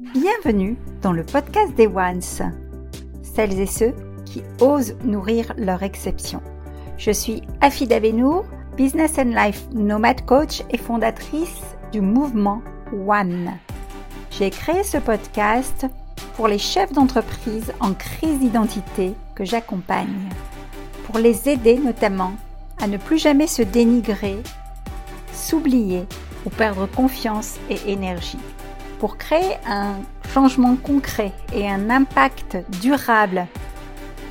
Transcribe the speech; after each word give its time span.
Bienvenue 0.00 0.76
dans 1.02 1.10
le 1.10 1.24
podcast 1.24 1.74
des 1.74 1.88
Ones, 1.88 2.22
celles 3.20 3.58
et 3.58 3.66
ceux 3.66 3.92
qui 4.24 4.44
osent 4.60 4.94
nourrir 5.02 5.52
leur 5.56 5.82
exception. 5.82 6.40
Je 6.98 7.10
suis 7.10 7.42
Afida 7.60 7.98
Benour, 7.98 8.44
Business 8.76 9.18
and 9.18 9.34
Life 9.34 9.66
Nomad 9.72 10.24
Coach 10.24 10.62
et 10.70 10.78
fondatrice 10.78 11.62
du 11.90 12.00
mouvement 12.00 12.62
One. 12.92 13.50
J'ai 14.30 14.50
créé 14.50 14.84
ce 14.84 14.98
podcast 14.98 15.86
pour 16.36 16.46
les 16.46 16.58
chefs 16.58 16.92
d'entreprise 16.92 17.72
en 17.80 17.92
crise 17.92 18.38
d'identité 18.38 19.14
que 19.34 19.44
j'accompagne, 19.44 20.28
pour 21.06 21.18
les 21.18 21.48
aider 21.48 21.76
notamment 21.76 22.34
à 22.80 22.86
ne 22.86 22.98
plus 22.98 23.18
jamais 23.18 23.48
se 23.48 23.62
dénigrer, 23.62 24.36
s'oublier 25.32 26.04
ou 26.46 26.50
perdre 26.50 26.86
confiance 26.86 27.56
et 27.68 27.90
énergie. 27.90 28.38
Pour 28.98 29.16
créer 29.16 29.56
un 29.64 29.94
changement 30.32 30.74
concret 30.74 31.32
et 31.54 31.68
un 31.68 31.88
impact 31.88 32.56
durable 32.80 33.46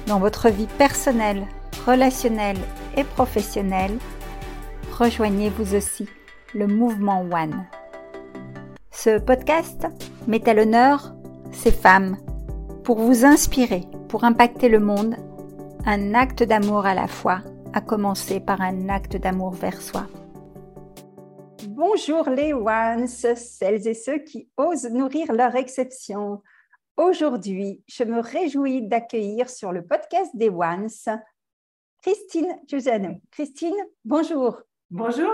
dans 0.07 0.19
votre 0.19 0.49
vie 0.49 0.67
personnelle, 0.77 1.45
relationnelle 1.85 2.57
et 2.97 3.05
professionnelle, 3.05 3.97
rejoignez 4.91 5.49
vous 5.49 5.73
aussi 5.73 6.09
le 6.53 6.67
mouvement 6.67 7.21
One. 7.21 7.65
Ce 8.91 9.19
podcast 9.19 9.87
met 10.27 10.47
à 10.49 10.53
l'honneur 10.53 11.13
ces 11.53 11.71
femmes 11.71 12.17
pour 12.83 12.99
vous 12.99 13.23
inspirer, 13.23 13.85
pour 14.09 14.25
impacter 14.25 14.67
le 14.67 14.79
monde, 14.79 15.15
un 15.85 16.13
acte 16.13 16.43
d'amour 16.43 16.85
à 16.85 16.93
la 16.93 17.07
fois, 17.07 17.39
à 17.73 17.79
commencer 17.79 18.41
par 18.41 18.59
un 18.59 18.89
acte 18.89 19.15
d'amour 19.15 19.51
vers 19.51 19.81
soi. 19.81 20.07
Bonjour 21.77 22.27
les 22.31 22.53
ones, 22.53 23.05
celles 23.05 23.87
et 23.87 23.93
ceux 23.93 24.17
qui 24.17 24.49
osent 24.57 24.89
nourrir 24.89 25.31
leur 25.31 25.55
exception. 25.55 26.41
Aujourd'hui, 26.97 27.83
je 27.87 28.03
me 28.03 28.19
réjouis 28.19 28.81
d'accueillir 28.81 29.47
sur 29.47 29.71
le 29.71 29.85
podcast 29.85 30.31
des 30.35 30.49
ones 30.49 30.89
Christine 32.01 32.57
Giussano. 32.65 33.21
Christine, 33.29 33.75
bonjour. 34.03 34.59
Bonjour. 34.89 35.31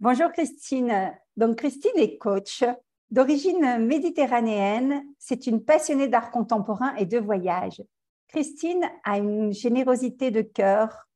Bonjour 0.00 0.32
Christine. 0.32 1.16
Donc 1.36 1.58
Christine 1.58 1.98
est 1.98 2.18
coach 2.18 2.64
d'origine 3.12 3.78
méditerranéenne. 3.78 5.04
C'est 5.20 5.46
une 5.46 5.64
passionnée 5.64 6.08
d'art 6.08 6.32
contemporain 6.32 6.96
et 6.96 7.06
de 7.06 7.20
voyage. 7.20 7.80
Christine 8.26 8.90
a 9.04 9.18
une 9.18 9.52
générosité 9.52 10.32
de 10.32 10.42
cœur 10.42 11.06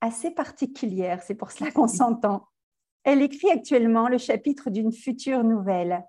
assez 0.00 0.30
particulière, 0.30 1.20
c'est 1.24 1.34
pour 1.34 1.50
cela 1.50 1.72
qu'on 1.72 1.88
s'entend. 1.88 2.46
Elle 3.04 3.22
écrit 3.22 3.50
actuellement 3.50 4.08
le 4.08 4.18
chapitre 4.18 4.70
d'une 4.70 4.92
future 4.92 5.42
nouvelle. 5.42 6.04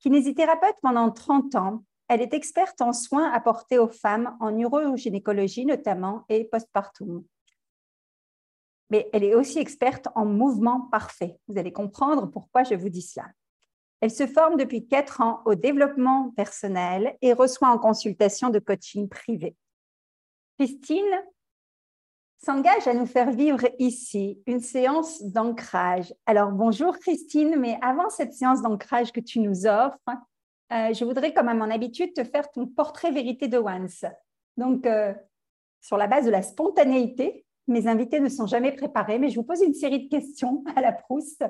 Kinésithérapeute 0.00 0.76
pendant 0.82 1.10
30 1.10 1.54
ans, 1.54 1.84
elle 2.08 2.20
est 2.20 2.34
experte 2.34 2.82
en 2.82 2.92
soins 2.92 3.30
apportés 3.32 3.78
aux 3.78 3.88
femmes 3.88 4.36
en 4.40 4.56
urogynécologie 4.58 5.64
notamment 5.64 6.24
et 6.28 6.44
postpartum. 6.44 7.24
Mais 8.90 9.08
elle 9.12 9.24
est 9.24 9.34
aussi 9.34 9.58
experte 9.58 10.08
en 10.14 10.26
mouvement 10.26 10.82
parfait. 10.92 11.38
Vous 11.48 11.58
allez 11.58 11.72
comprendre 11.72 12.26
pourquoi 12.26 12.64
je 12.64 12.74
vous 12.74 12.90
dis 12.90 13.02
cela. 13.02 13.26
Elle 14.00 14.10
se 14.10 14.26
forme 14.26 14.58
depuis 14.58 14.86
4 14.86 15.22
ans 15.22 15.40
au 15.46 15.54
développement 15.54 16.30
personnel 16.36 17.16
et 17.22 17.32
reçoit 17.32 17.70
en 17.70 17.78
consultation 17.78 18.50
de 18.50 18.58
coaching 18.58 19.08
privé. 19.08 19.56
Christine 20.58 21.22
s'engage 22.44 22.86
à 22.86 22.92
nous 22.92 23.06
faire 23.06 23.30
vivre 23.30 23.66
ici 23.78 24.42
une 24.46 24.60
séance 24.60 25.22
d'ancrage. 25.22 26.14
Alors 26.26 26.52
bonjour 26.52 26.98
Christine, 26.98 27.56
mais 27.58 27.78
avant 27.80 28.10
cette 28.10 28.34
séance 28.34 28.60
d'ancrage 28.60 29.12
que 29.12 29.20
tu 29.20 29.40
nous 29.40 29.66
offres, 29.66 29.98
euh, 30.72 30.92
je 30.92 31.04
voudrais, 31.04 31.32
comme 31.32 31.48
à 31.48 31.54
mon 31.54 31.70
habitude, 31.70 32.12
te 32.12 32.22
faire 32.22 32.50
ton 32.52 32.66
portrait 32.66 33.12
vérité 33.12 33.48
de 33.48 33.56
Once. 33.56 34.04
Donc, 34.58 34.86
euh, 34.86 35.14
sur 35.80 35.96
la 35.96 36.06
base 36.06 36.26
de 36.26 36.30
la 36.30 36.42
spontanéité, 36.42 37.46
mes 37.66 37.86
invités 37.86 38.20
ne 38.20 38.28
sont 38.28 38.46
jamais 38.46 38.72
préparés, 38.72 39.18
mais 39.18 39.30
je 39.30 39.36
vous 39.36 39.44
pose 39.44 39.62
une 39.62 39.74
série 39.74 40.04
de 40.04 40.10
questions 40.10 40.64
à 40.76 40.82
la 40.82 40.92
Proust, 40.92 41.44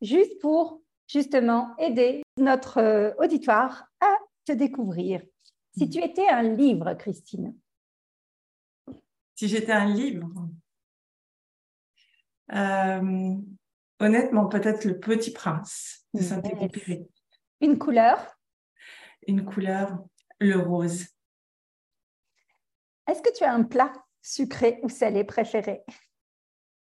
juste 0.00 0.40
pour 0.40 0.80
justement 1.06 1.74
aider 1.78 2.22
notre 2.38 2.78
euh, 2.78 3.10
auditoire 3.18 3.86
à 4.00 4.14
te 4.46 4.52
découvrir. 4.52 5.20
Si 5.76 5.90
tu 5.90 6.02
étais 6.02 6.26
un 6.28 6.42
livre, 6.42 6.94
Christine, 6.94 7.54
si 9.38 9.46
j'étais 9.46 9.70
un 9.70 9.86
livre, 9.86 10.28
euh, 12.52 13.36
honnêtement, 14.00 14.48
peut-être 14.48 14.84
Le 14.84 14.98
Petit 14.98 15.30
Prince 15.30 16.04
de 16.12 16.20
Saint-Exupéry. 16.20 17.06
Une 17.60 17.78
couleur? 17.78 18.36
Une 19.28 19.44
couleur, 19.44 19.96
le 20.40 20.58
rose. 20.58 21.06
Est-ce 23.06 23.22
que 23.22 23.32
tu 23.32 23.44
as 23.44 23.52
un 23.52 23.62
plat 23.62 23.92
sucré 24.22 24.80
ou 24.82 24.88
salé 24.88 25.22
préféré? 25.22 25.84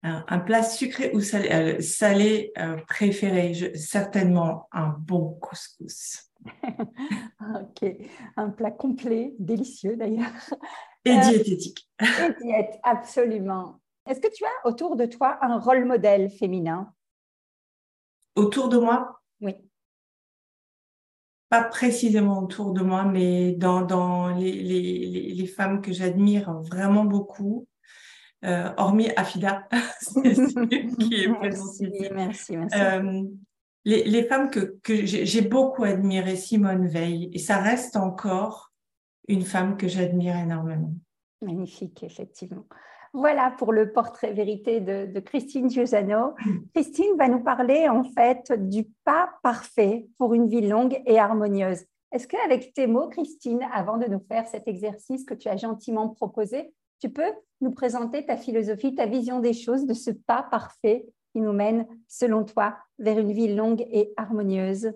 Un, 0.03 0.39
plat 0.39 0.61
sucré 0.61 1.09
ou 1.15 1.21
salé, 1.21 1.51
euh, 1.51 1.81
salé 1.81 2.51
euh, 2.59 2.77
préféré, 2.87 3.73
certainement 3.75 4.67
un 4.71 4.89
bon 4.89 5.39
couscous. 5.39 6.31
ok, 7.41 7.95
un 8.37 8.49
plat 8.49 8.71
complet, 8.71 9.33
délicieux 9.39 9.95
d'ailleurs. 9.95 10.31
Et 11.05 11.11
euh, 11.11 11.19
diététique. 11.19 11.89
Et 12.01 12.43
diète, 12.43 12.79
absolument. 12.83 13.79
Est-ce 14.07 14.19
que 14.19 14.33
tu 14.33 14.43
as 14.45 14.67
autour 14.67 14.95
de 14.95 15.05
toi 15.05 15.37
un 15.41 15.57
rôle 15.59 15.85
modèle 15.85 16.29
féminin? 16.29 16.93
Autour 18.35 18.69
de 18.69 18.77
moi? 18.77 19.21
Oui. 19.41 19.55
Pas 21.49 21.63
précisément 21.63 22.43
autour 22.43 22.73
de 22.73 22.81
moi, 22.81 23.03
mais 23.03 23.53
dans, 23.53 23.81
dans 23.81 24.29
les, 24.29 24.51
les, 24.51 25.33
les, 25.33 25.47
femmes 25.47 25.81
que 25.81 25.93
j'admire 25.93 26.51
vraiment 26.61 27.05
beaucoup. 27.05 27.67
Euh, 28.43 28.73
hormis 28.75 29.09
Afida, 29.15 29.69
qui 30.21 31.15
est 31.15 31.27
merci, 31.41 31.89
merci, 32.11 32.57
merci. 32.57 32.77
Euh, 32.77 33.23
les, 33.85 34.03
les, 34.03 34.23
femmes 34.23 34.49
que, 34.49 34.77
que 34.81 35.05
j'ai 35.05 35.41
beaucoup 35.41 35.83
admirées, 35.83 36.35
Simone 36.35 36.87
Veil, 36.87 37.29
et 37.33 37.39
ça 37.39 37.57
reste 37.57 37.95
encore 37.95 38.71
une 39.27 39.43
femme 39.43 39.77
que 39.77 39.87
j'admire 39.87 40.35
énormément. 40.35 40.93
Magnifique, 41.41 42.03
effectivement. 42.03 42.65
Voilà 43.13 43.53
pour 43.59 43.73
le 43.73 43.91
portrait 43.91 44.33
vérité 44.33 44.79
de, 44.81 45.19
Christine 45.19 45.69
Giussano. 45.69 46.33
Christine 46.73 47.15
va 47.17 47.27
nous 47.27 47.43
parler 47.43 47.87
en 47.87 48.03
fait 48.03 48.51
du 48.51 48.85
pas 49.03 49.29
parfait 49.43 50.07
pour 50.17 50.33
une 50.33 50.47
vie 50.47 50.67
longue 50.67 50.99
et 51.05 51.19
harmonieuse. 51.19 51.83
Est-ce 52.11 52.27
qu'avec 52.27 52.73
tes 52.73 52.87
mots, 52.87 53.09
Christine, 53.09 53.67
avant 53.71 53.97
de 53.97 54.07
nous 54.07 54.21
faire 54.27 54.47
cet 54.47 54.67
exercice 54.67 55.25
que 55.25 55.35
tu 55.35 55.47
as 55.47 55.57
gentiment 55.57 56.09
proposé, 56.09 56.73
tu 56.99 57.09
peux 57.09 57.31
nous 57.61 57.71
présenter 57.71 58.25
ta 58.25 58.35
philosophie, 58.35 58.95
ta 58.95 59.05
vision 59.05 59.39
des 59.39 59.53
choses, 59.53 59.85
de 59.85 59.93
ce 59.93 60.09
pas 60.09 60.43
parfait 60.49 61.05
qui 61.33 61.41
nous 61.41 61.51
mène, 61.51 61.85
selon 62.07 62.45
toi, 62.45 62.77
vers 62.99 63.19
une 63.19 63.33
vie 63.33 63.53
longue 63.53 63.85
et 63.91 64.13
harmonieuse 64.15 64.93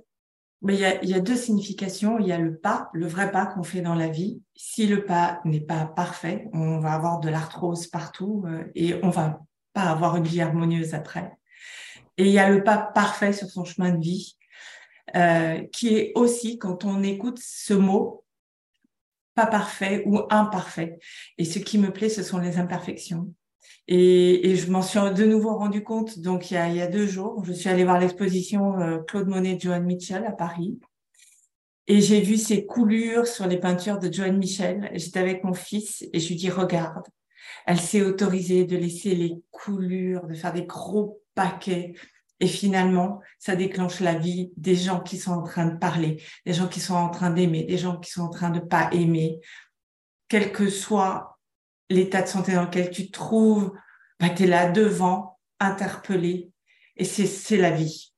mais 0.62 0.74
il 0.76 1.10
y, 1.10 1.14
a, 1.14 1.20
deux 1.20 1.36
significations. 1.36 2.18
Il 2.18 2.28
y 2.28 2.32
a 2.32 2.40
le 2.40 2.58
pas, 2.58 2.90
le 2.94 3.06
vrai 3.06 3.32
pas 3.32 3.46
qu'on 3.46 3.62
fait 3.62 3.82
dans 3.82 3.94
la 3.94 4.08
vie. 4.08 4.42
Si 4.56 4.88
le 4.88 5.06
pas 5.06 5.40
n'est 5.46 5.62
pas 5.62 5.86
parfait, 5.86 6.50
on 6.52 6.80
va 6.80 6.94
avoir 6.94 7.20
de 7.20 7.30
l'arthrose 7.30 7.88
partout 7.88 8.44
euh, 8.48 8.64
et 8.74 8.96
on 9.04 9.10
va 9.10 9.40
pas 9.74 9.84
avoir 9.84 10.16
une 10.16 10.24
vie 10.24 10.42
harmonieuse 10.42 10.96
après. 10.96 11.38
Et 12.18 12.26
il 12.26 12.32
y 12.32 12.40
a 12.40 12.50
le 12.50 12.64
pas 12.64 12.78
parfait 12.78 13.34
sur 13.34 13.48
son 13.50 13.66
chemin 13.66 13.92
de 13.92 14.02
vie, 14.02 14.36
euh, 15.16 15.62
qui 15.72 15.96
est 15.96 16.12
aussi 16.16 16.58
quand 16.58 16.86
on 16.86 17.04
écoute 17.04 17.40
ce 17.40 17.76
mot 17.76 18.24
pas 19.36 19.46
parfait 19.46 20.02
ou 20.08 20.22
imparfait. 20.32 20.98
Et 21.38 21.46
ce 21.46 21.60
qui 21.60 21.78
me 21.78 21.94
plaît, 21.94 22.10
ce 22.10 22.24
sont 22.24 22.40
les 22.40 22.58
imperfections. 22.58 23.32
Et, 23.88 24.56
je 24.56 24.70
m'en 24.70 24.82
suis 24.82 25.00
de 25.00 25.26
nouveau 25.26 25.56
rendu 25.56 25.84
compte, 25.84 26.20
donc 26.20 26.52
il 26.52 26.56
y 26.56 26.82
a, 26.82 26.88
deux 26.88 27.08
jours, 27.08 27.44
je 27.46 27.54
suis 27.54 27.70
allée 27.70 27.86
voir 27.86 28.00
l'exposition 28.00 28.80
euh, 28.80 28.98
Claude 29.00 29.28
Monet 29.28 29.58
Joan 29.60 29.84
Mitchell 29.86 30.26
à 30.26 30.34
Paris. 30.34 30.78
Et 31.88 32.02
j'ai 32.02 32.20
vu 32.20 32.38
ces 32.38 32.66
coulures 32.66 33.28
sur 33.28 33.48
les 33.48 33.58
peintures 33.58 33.98
de 33.98 34.12
Joan 34.12 34.38
Michel. 34.38 34.92
J'étais 34.94 35.20
avec 35.20 35.46
mon 35.46 35.54
fils 35.54 36.06
et 36.12 36.20
je 36.20 36.28
lui 36.28 36.36
dis, 36.36 36.50
regarde, 36.50 37.06
elle 37.66 37.80
s'est 37.80 38.02
autorisée 38.02 38.66
de 38.66 38.76
laisser 38.76 39.16
les 39.16 39.36
coulures, 39.52 40.28
de 40.28 40.34
faire 40.34 40.52
des 40.52 40.66
gros 40.66 41.22
paquets. 41.34 41.94
Et 42.42 42.48
finalement, 42.48 43.22
ça 43.40 43.56
déclenche 43.56 44.02
la 44.02 44.16
vie 44.16 44.52
des 44.58 44.76
gens 44.76 45.00
qui 45.00 45.18
sont 45.18 45.32
en 45.32 45.44
train 45.44 45.66
de 45.66 45.78
parler, 45.78 46.22
des 46.46 46.54
gens 46.54 46.68
qui 46.68 46.82
sont 46.82 46.94
en 46.94 47.10
train 47.10 47.30
d'aimer, 47.30 47.64
des 47.64 47.78
gens 47.78 47.98
qui 47.98 48.12
sont 48.12 48.24
en 48.24 48.30
train 48.30 48.50
de 48.50 48.60
pas 48.60 48.90
aimer. 48.92 49.40
Quel 50.28 50.52
que 50.52 50.70
soit 50.70 51.37
l'état 51.90 52.22
de 52.22 52.28
santé 52.28 52.54
dans 52.54 52.64
lequel 52.64 52.90
tu 52.90 53.08
te 53.08 53.12
trouves, 53.12 53.74
bah, 54.20 54.30
tu 54.30 54.44
es 54.44 54.48
là 54.48 54.70
devant, 54.70 55.40
interpellé, 55.60 56.52
et 56.98 57.06
c'est 57.06 57.58
la 57.58 57.72
vie. 57.72 58.14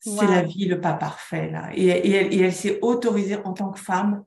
C'est 0.00 0.26
la 0.26 0.42
vie, 0.42 0.66
le 0.66 0.80
pas 0.80 0.92
parfait. 0.92 1.50
Là. 1.50 1.70
Et, 1.74 1.86
et 1.86 2.40
elle, 2.40 2.52
s'est 2.52 2.78
autorisée 2.80 3.36
en 3.44 3.52
tant 3.52 3.70
que 3.70 3.80
femme 3.80 4.24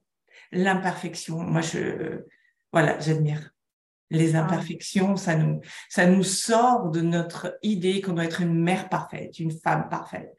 l'imperfection. 0.52 1.38
Moi, 1.38 1.62
je, 1.62 2.26
voilà, 2.74 3.00
j'admire 3.00 3.52
les 4.10 4.36
imperfections. 4.36 5.16
Ça 5.16 5.36
nous, 5.36 5.62
ça 5.88 6.06
nous 6.06 6.24
sort 6.24 6.90
de 6.90 7.00
notre 7.00 7.58
idée 7.62 8.02
qu'on 8.02 8.14
doit 8.14 8.26
être 8.26 8.42
une 8.42 8.54
mère 8.54 8.90
parfaite, 8.90 9.40
une 9.40 9.52
femme 9.52 9.88
parfaite, 9.88 10.36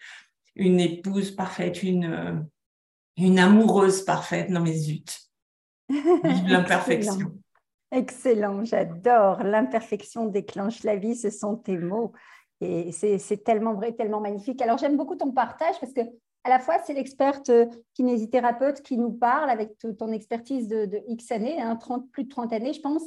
une 0.57 0.79
épouse 0.79 1.31
parfaite, 1.31 1.83
une, 1.83 2.47
une 3.17 3.39
amoureuse 3.39 4.05
parfaite. 4.05 4.51
Non 4.51 4.61
mais 4.61 4.75
zut. 4.75 5.21
Vive 5.89 6.13
l'imperfection. 6.49 7.33
Excellent, 7.93 8.65
j'adore. 8.65 9.43
L'imperfection 9.43 10.27
déclenche 10.27 10.85
la 10.85 10.97
vie, 10.97 11.17
ce 11.17 11.31
sont 11.31 11.57
tes 11.57 11.77
mots. 11.77 12.13
Et 12.61 12.93
c'est 12.93 13.43
tellement 13.43 13.75
vrai, 13.75 13.93
tellement 13.93 14.21
magnifique. 14.21 14.61
Alors 14.61 14.77
j'aime 14.77 14.97
beaucoup 14.97 15.17
ton 15.17 15.33
partage 15.33 15.81
parce 15.81 15.93
que 15.95 16.03
à 16.45 16.51
la 16.51 16.59
fois 16.59 16.77
c'est 16.85 16.93
l'experte 16.93 17.49
euh, 17.49 17.67
kinésithérapeute 17.95 18.83
qui 18.83 18.99
nous 18.99 19.13
parle 19.13 19.49
avec 19.51 19.79
ton 19.99 20.13
expertise 20.13 20.69
de, 20.69 21.03
X 21.09 21.33
années, 21.33 21.61
hein, 21.61 21.77
30, 21.77 22.11
plus 22.11 22.25
de 22.25 22.29
30 22.29 22.53
années 22.53 22.75
je 22.75 22.81
pense, 22.81 23.03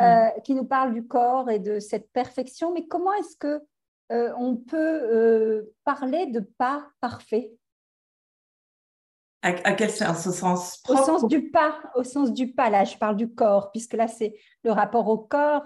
euh, 0.00 0.28
qui 0.42 0.54
nous 0.54 0.64
parle 0.64 0.94
du 0.94 1.06
corps 1.06 1.50
et 1.50 1.58
de 1.58 1.80
cette 1.80 2.10
perfection. 2.12 2.72
Mais 2.72 2.86
comment 2.86 3.12
est-ce 3.12 3.36
que 3.36 3.60
euh, 4.12 4.32
on 4.38 4.56
peut 4.56 5.70
parler 5.84 6.26
de 6.26 6.40
pas 6.40 6.88
parfait? 7.00 7.52
À, 9.44 9.72
quel 9.74 9.90
sens 9.90 10.26
Au 10.26 10.32
sens 10.32 10.82
Au 10.88 10.96
sens 10.96 11.28
du 11.28 11.50
pas, 11.50 11.78
au 11.94 12.02
sens 12.02 12.32
du 12.32 12.52
pas. 12.52 12.70
Là, 12.70 12.84
je 12.84 12.96
parle 12.96 13.16
du 13.16 13.28
corps, 13.28 13.70
puisque 13.72 13.92
là, 13.92 14.08
c'est 14.08 14.34
le 14.64 14.72
rapport 14.72 15.08
au 15.08 15.18
corps. 15.18 15.62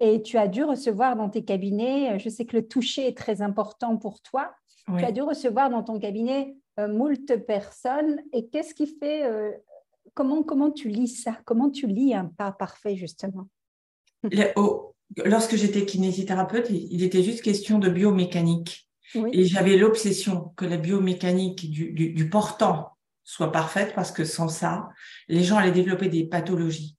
Et 0.00 0.22
tu 0.22 0.36
as 0.36 0.48
dû 0.48 0.64
recevoir 0.64 1.16
dans 1.16 1.30
tes 1.30 1.44
cabinets, 1.44 2.18
je 2.18 2.28
sais 2.28 2.44
que 2.44 2.56
le 2.56 2.66
toucher 2.66 3.06
est 3.06 3.16
très 3.16 3.40
important 3.40 3.96
pour 3.96 4.20
toi. 4.20 4.52
Tu 4.98 5.04
as 5.04 5.12
dû 5.12 5.22
recevoir 5.22 5.70
dans 5.70 5.82
ton 5.82 5.98
cabinet 5.98 6.56
euh, 6.78 6.88
moult 6.88 7.36
personnes. 7.46 8.20
Et 8.32 8.48
qu'est-ce 8.48 8.74
qui 8.74 8.86
fait, 8.86 9.24
euh, 9.24 9.52
comment, 10.14 10.42
comment 10.42 10.70
tu 10.70 10.88
lis 10.88 11.08
ça? 11.08 11.38
Comment 11.44 11.70
tu 11.70 11.86
lis 11.86 12.14
un 12.14 12.26
pas 12.26 12.52
parfait, 12.52 12.96
justement? 12.96 13.48
Lorsque 15.24 15.56
j'étais 15.56 15.86
kinésithérapeute, 15.86 16.68
il 16.68 17.02
était 17.02 17.22
juste 17.22 17.42
question 17.42 17.78
de 17.78 17.88
biomécanique. 17.88 18.88
Et 19.32 19.44
j'avais 19.44 19.76
l'obsession 19.76 20.52
que 20.56 20.64
la 20.64 20.78
biomécanique 20.78 21.70
du, 21.70 21.92
du 21.92 22.30
portant 22.30 22.92
soit 23.32 23.50
parfaite 23.50 23.94
parce 23.94 24.12
que 24.12 24.24
sans 24.24 24.48
ça, 24.48 24.90
les 25.26 25.42
gens 25.42 25.56
allaient 25.56 25.70
développer 25.70 26.10
des 26.10 26.24
pathologies. 26.24 26.98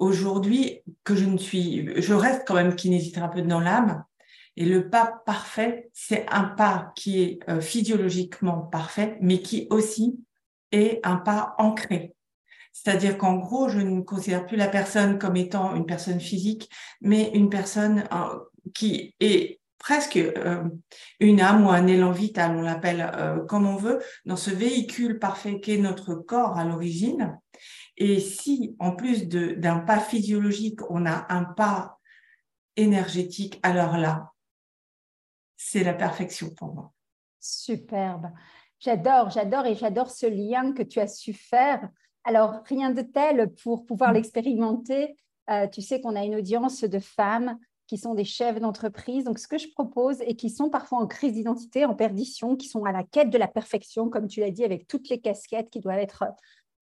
Aujourd'hui, 0.00 0.82
que 1.04 1.14
je 1.14 1.24
ne 1.24 1.38
suis, 1.38 1.88
je 2.02 2.14
reste 2.14 2.42
quand 2.44 2.54
même 2.54 2.74
kinésithérapeute 2.74 3.46
dans 3.46 3.60
l'âme. 3.60 4.04
Et 4.56 4.64
le 4.64 4.90
pas 4.90 5.22
parfait, 5.24 5.88
c'est 5.92 6.26
un 6.30 6.42
pas 6.42 6.92
qui 6.96 7.22
est 7.22 7.38
euh, 7.48 7.60
physiologiquement 7.60 8.58
parfait, 8.62 9.18
mais 9.20 9.40
qui 9.40 9.68
aussi 9.70 10.18
est 10.72 10.98
un 11.04 11.14
pas 11.14 11.54
ancré. 11.58 12.16
C'est-à-dire 12.72 13.16
qu'en 13.16 13.36
gros, 13.36 13.68
je 13.68 13.78
ne 13.78 14.00
considère 14.00 14.46
plus 14.46 14.56
la 14.56 14.66
personne 14.66 15.16
comme 15.16 15.36
étant 15.36 15.76
une 15.76 15.86
personne 15.86 16.18
physique, 16.18 16.68
mais 17.00 17.30
une 17.34 17.50
personne 17.50 18.02
euh, 18.12 18.36
qui 18.74 19.14
est 19.20 19.60
presque 19.78 20.16
euh, 20.16 20.64
une 21.20 21.40
âme 21.40 21.64
ou 21.64 21.70
un 21.70 21.86
élan 21.86 22.10
vital, 22.10 22.56
on 22.56 22.62
l'appelle 22.62 23.10
euh, 23.14 23.44
comme 23.46 23.66
on 23.66 23.76
veut, 23.76 24.00
dans 24.24 24.36
ce 24.36 24.50
véhicule 24.50 25.18
parfait 25.18 25.60
qu'est 25.60 25.78
notre 25.78 26.14
corps 26.14 26.58
à 26.58 26.64
l'origine. 26.64 27.38
Et 27.96 28.20
si, 28.20 28.76
en 28.78 28.94
plus 28.94 29.28
d'un 29.28 29.80
pas 29.80 29.98
physiologique, 29.98 30.80
on 30.90 31.06
a 31.06 31.26
un 31.32 31.44
pas 31.44 31.98
énergétique, 32.76 33.58
alors 33.62 33.96
là, 33.96 34.32
c'est 35.56 35.82
la 35.82 35.94
perfection 35.94 36.50
pour 36.54 36.74
moi. 36.74 36.92
Superbe. 37.40 38.30
J'adore, 38.78 39.30
j'adore 39.30 39.66
et 39.66 39.74
j'adore 39.74 40.10
ce 40.10 40.26
lien 40.26 40.72
que 40.72 40.82
tu 40.82 41.00
as 41.00 41.08
su 41.08 41.32
faire. 41.32 41.88
Alors, 42.22 42.62
rien 42.66 42.90
de 42.90 43.02
tel 43.02 43.52
pour 43.62 43.84
pouvoir 43.84 44.10
mm. 44.10 44.14
l'expérimenter. 44.14 45.16
Euh, 45.50 45.66
tu 45.66 45.82
sais 45.82 46.00
qu'on 46.00 46.14
a 46.14 46.24
une 46.24 46.36
audience 46.36 46.84
de 46.84 46.98
femmes 46.98 47.58
qui 47.88 47.96
sont 47.96 48.14
des 48.14 48.24
chefs 48.24 48.60
d'entreprise. 48.60 49.24
Donc, 49.24 49.38
ce 49.38 49.48
que 49.48 49.58
je 49.58 49.68
propose 49.72 50.20
et 50.20 50.36
qui 50.36 50.50
sont 50.50 50.68
parfois 50.68 50.98
en 50.98 51.06
crise 51.06 51.32
d'identité, 51.32 51.86
en 51.86 51.94
perdition, 51.94 52.54
qui 52.54 52.68
sont 52.68 52.84
à 52.84 52.92
la 52.92 53.02
quête 53.02 53.30
de 53.30 53.38
la 53.38 53.48
perfection, 53.48 54.10
comme 54.10 54.28
tu 54.28 54.40
l'as 54.40 54.50
dit, 54.50 54.62
avec 54.62 54.86
toutes 54.86 55.08
les 55.08 55.18
casquettes 55.18 55.70
qui 55.70 55.80
doivent 55.80 55.98
être 55.98 56.24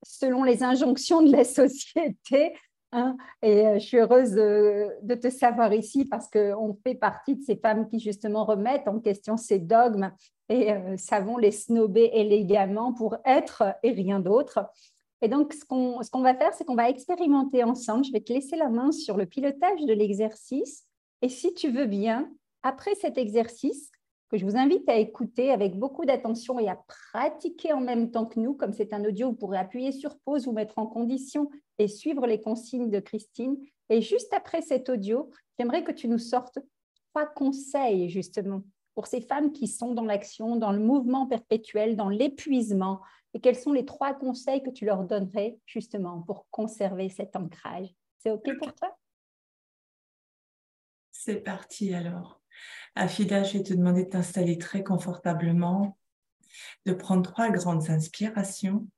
selon 0.02 0.42
les 0.42 0.62
injonctions 0.62 1.22
de 1.22 1.30
la 1.30 1.44
société. 1.44 2.54
Hein. 2.92 3.16
Et 3.40 3.66
euh, 3.66 3.74
je 3.78 3.86
suis 3.86 3.98
heureuse 3.98 4.32
de, 4.32 5.14
te 5.14 5.30
savoir 5.30 5.72
ici 5.72 6.04
parce 6.04 6.28
qu'on 6.28 6.76
fait 6.84 6.94
partie 6.96 7.36
de 7.36 7.42
ces 7.42 7.56
femmes 7.56 7.88
qui 7.88 8.00
justement 8.00 8.44
remettent 8.44 8.88
en 8.88 8.98
question 9.00 9.36
ces 9.36 9.58
dogmes 9.58 10.12
et 10.48 10.72
euh, 10.72 10.96
savons 10.96 11.36
les 11.36 11.50
snober 11.50 12.10
élégamment 12.14 12.92
pour 12.92 13.16
être 13.24 13.64
et 13.82 13.92
rien 13.92 14.18
d'autre. 14.18 14.60
Et 15.22 15.28
donc, 15.28 15.52
ce 15.52 15.64
qu'on 15.64 16.02
ce 16.02 16.10
qu'on 16.10 16.20
va 16.20 16.34
faire, 16.34 16.52
c'est 16.52 16.64
qu'on 16.64 16.74
va 16.74 16.90
expérimenter 16.90 17.64
ensemble. 17.64 18.04
Je 18.04 18.12
vais 18.12 18.20
te 18.20 18.32
laisser 18.32 18.56
la 18.56 18.68
main 18.68 18.92
sur 18.92 19.16
le 19.16 19.26
pilotage 19.26 19.84
de 19.84 19.92
l'exercice 19.92 20.85
et 21.22 21.28
si 21.28 21.54
tu 21.54 21.70
veux 21.70 21.86
bien, 21.86 22.30
après 22.62 22.94
cet 22.94 23.18
exercice, 23.18 23.90
que 24.28 24.36
je 24.36 24.44
vous 24.44 24.56
invite 24.56 24.88
à 24.88 24.96
écouter 24.96 25.50
avec 25.50 25.78
beaucoup 25.78 26.04
d'attention 26.04 26.58
et 26.58 26.68
à 26.68 26.80
pratiquer 26.88 27.72
en 27.72 27.80
même 27.80 28.10
temps 28.10 28.26
que 28.26 28.40
nous, 28.40 28.54
comme 28.54 28.72
c'est 28.72 28.92
un 28.92 29.04
audio, 29.04 29.28
vous 29.28 29.36
pourrez 29.36 29.58
appuyer 29.58 29.92
sur 29.92 30.18
pause, 30.18 30.46
vous 30.46 30.52
mettre 30.52 30.78
en 30.78 30.86
condition 30.86 31.48
et 31.78 31.88
suivre 31.88 32.26
les 32.26 32.40
consignes 32.40 32.90
de 32.90 32.98
Christine. 32.98 33.56
Et 33.88 34.02
juste 34.02 34.32
après 34.32 34.62
cet 34.62 34.88
audio, 34.88 35.30
j'aimerais 35.58 35.84
que 35.84 35.92
tu 35.92 36.08
nous 36.08 36.18
sortes 36.18 36.58
trois 37.12 37.26
conseils 37.26 38.08
justement 38.08 38.62
pour 38.94 39.06
ces 39.06 39.20
femmes 39.20 39.52
qui 39.52 39.68
sont 39.68 39.92
dans 39.92 40.04
l'action, 40.04 40.56
dans 40.56 40.72
le 40.72 40.80
mouvement 40.80 41.26
perpétuel, 41.26 41.96
dans 41.96 42.08
l'épuisement. 42.08 43.00
Et 43.34 43.40
quels 43.40 43.56
sont 43.56 43.72
les 43.72 43.84
trois 43.84 44.14
conseils 44.14 44.62
que 44.62 44.70
tu 44.70 44.86
leur 44.86 45.04
donnerais 45.04 45.58
justement 45.66 46.22
pour 46.22 46.46
conserver 46.50 47.10
cet 47.10 47.36
ancrage? 47.36 47.94
C'est 48.18 48.30
OK 48.30 48.48
pour 48.58 48.74
toi? 48.74 48.96
C'est 51.26 51.40
parti 51.40 51.92
alors. 51.92 52.40
Afida, 52.94 53.42
je 53.42 53.58
vais 53.58 53.64
te 53.64 53.74
demander 53.74 54.04
de 54.04 54.10
t'installer 54.10 54.58
très 54.58 54.84
confortablement, 54.84 55.98
de 56.84 56.92
prendre 56.92 57.22
trois 57.22 57.50
grandes 57.50 57.90
inspirations. 57.90 58.88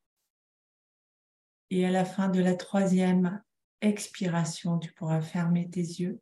Et 1.70 1.86
à 1.86 1.90
la 1.90 2.04
fin 2.04 2.28
de 2.28 2.40
la 2.40 2.54
troisième 2.54 3.42
expiration, 3.80 4.78
tu 4.78 4.92
pourras 4.92 5.22
fermer 5.22 5.70
tes 5.70 5.80
yeux. 5.80 6.20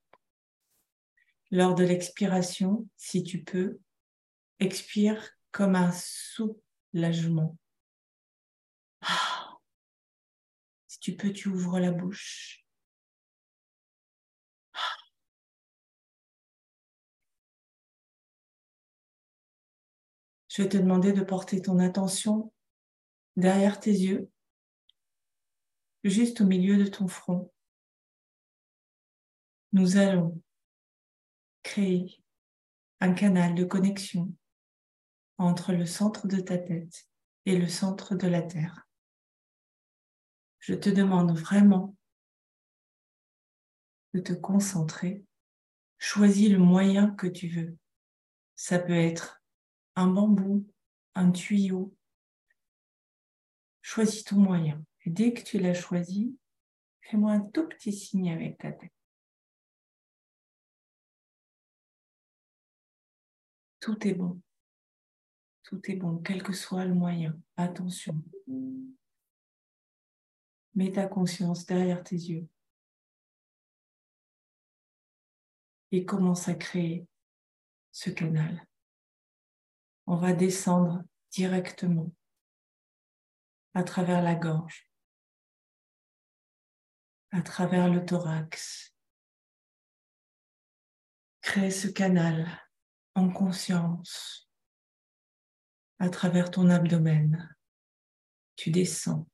Lors 1.50 1.74
de 1.74 1.82
l'expiration, 1.82 2.88
si 2.96 3.24
tu 3.24 3.42
peux, 3.42 3.80
expire 4.60 5.32
comme 5.50 5.74
un 5.74 5.90
soulagement. 5.92 7.58
Ah. 9.00 9.58
Si 10.86 11.00
tu 11.00 11.16
peux, 11.16 11.32
tu 11.32 11.48
ouvres 11.48 11.80
la 11.80 11.90
bouche. 11.90 12.65
Je 20.56 20.62
vais 20.62 20.70
te 20.70 20.78
demander 20.78 21.12
de 21.12 21.20
porter 21.20 21.60
ton 21.60 21.78
attention 21.80 22.50
derrière 23.36 23.78
tes 23.78 23.90
yeux, 23.90 24.30
juste 26.02 26.40
au 26.40 26.46
milieu 26.46 26.78
de 26.82 26.88
ton 26.88 27.08
front. 27.08 27.52
Nous 29.72 29.98
allons 29.98 30.40
créer 31.62 32.24
un 33.00 33.12
canal 33.12 33.54
de 33.54 33.64
connexion 33.64 34.32
entre 35.36 35.74
le 35.74 35.84
centre 35.84 36.26
de 36.26 36.40
ta 36.40 36.56
tête 36.56 37.06
et 37.44 37.58
le 37.58 37.68
centre 37.68 38.14
de 38.14 38.26
la 38.26 38.40
Terre. 38.40 38.88
Je 40.60 40.72
te 40.72 40.88
demande 40.88 41.38
vraiment 41.38 41.94
de 44.14 44.20
te 44.20 44.32
concentrer. 44.32 45.22
Choisis 45.98 46.48
le 46.48 46.58
moyen 46.58 47.10
que 47.10 47.26
tu 47.26 47.46
veux. 47.48 47.76
Ça 48.54 48.78
peut 48.78 48.96
être 48.96 49.42
un 49.96 50.08
bambou, 50.08 50.66
un 51.14 51.32
tuyau. 51.32 51.94
Choisis 53.80 54.24
ton 54.24 54.36
moyen. 54.36 54.84
Et 55.04 55.10
dès 55.10 55.32
que 55.32 55.42
tu 55.42 55.58
l'as 55.58 55.74
choisi, 55.74 56.36
fais-moi 57.00 57.32
un 57.32 57.40
tout 57.40 57.66
petit 57.68 57.92
signe 57.92 58.30
avec 58.30 58.58
ta 58.58 58.72
tête. 58.72 58.92
Tout 63.80 64.06
est 64.06 64.14
bon. 64.14 64.40
Tout 65.62 65.80
est 65.90 65.96
bon, 65.96 66.18
quel 66.18 66.42
que 66.42 66.52
soit 66.52 66.84
le 66.84 66.94
moyen. 66.94 67.40
Attention. 67.56 68.22
Mets 70.74 70.92
ta 70.92 71.06
conscience 71.06 71.64
derrière 71.64 72.02
tes 72.02 72.16
yeux. 72.16 72.46
Et 75.92 76.04
commence 76.04 76.48
à 76.48 76.54
créer 76.54 77.06
ce 77.92 78.10
canal 78.10 78.65
on 80.06 80.16
va 80.16 80.32
descendre 80.32 81.04
directement 81.30 82.12
à 83.74 83.82
travers 83.82 84.22
la 84.22 84.34
gorge, 84.34 84.90
à 87.30 87.42
travers 87.42 87.88
le 87.88 88.04
thorax. 88.04 88.94
Crée 91.40 91.70
ce 91.70 91.88
canal 91.88 92.46
en 93.14 93.30
conscience 93.30 94.48
à 95.98 96.08
travers 96.08 96.50
ton 96.50 96.68
abdomen. 96.70 97.54
Tu 98.56 98.70
descends. 98.70 99.26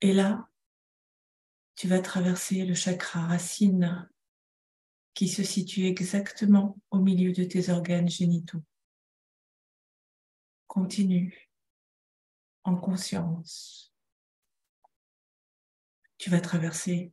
Et 0.00 0.12
là, 0.12 0.48
tu 1.74 1.88
vas 1.88 2.00
traverser 2.00 2.64
le 2.64 2.74
chakra 2.74 3.26
racine 3.26 4.08
qui 5.14 5.28
se 5.28 5.42
situe 5.42 5.86
exactement 5.86 6.78
au 6.90 6.98
milieu 6.98 7.32
de 7.32 7.44
tes 7.44 7.70
organes 7.70 8.08
génitaux. 8.08 8.62
Continue 10.66 11.50
en 12.64 12.76
conscience. 12.76 13.92
Tu 16.18 16.30
vas 16.30 16.40
traverser 16.40 17.12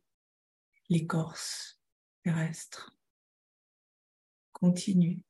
l'écorce 0.88 1.80
terrestre. 2.22 2.96
Continue. 4.52 5.22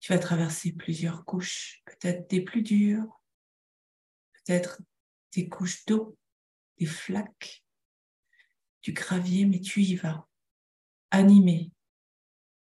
Tu 0.00 0.12
vas 0.12 0.18
traverser 0.18 0.72
plusieurs 0.72 1.24
couches, 1.24 1.82
peut-être 1.84 2.28
des 2.28 2.40
plus 2.42 2.62
dures, 2.62 3.20
peut-être 4.32 4.80
des 5.32 5.48
couches 5.48 5.84
d'eau, 5.86 6.16
des 6.78 6.86
flaques, 6.86 7.64
du 8.82 8.92
gravier, 8.92 9.46
mais 9.46 9.60
tu 9.60 9.82
y 9.82 9.96
vas, 9.96 10.28
animé 11.10 11.72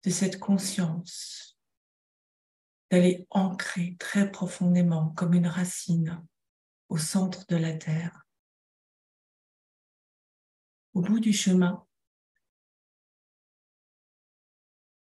de 0.05 0.11
cette 0.11 0.38
conscience, 0.38 1.59
d'aller 2.90 3.26
ancrer 3.31 3.97
très 3.99 4.31
profondément 4.31 5.11
comme 5.11 5.35
une 5.35 5.49
racine 5.49 6.25
au 6.88 6.99
centre 6.99 7.45
de 7.49 7.57
la 7.57 7.75
terre. 7.75 8.26
Au 10.95 11.00
bout 11.00 11.21
du 11.21 11.33
chemin, 11.33 11.85